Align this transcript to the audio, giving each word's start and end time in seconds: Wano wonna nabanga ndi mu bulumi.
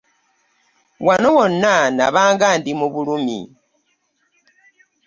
Wano 1.05 1.27
wonna 1.37 1.73
nabanga 1.97 2.47
ndi 2.59 2.71
mu 2.79 2.87
bulumi. 2.93 3.39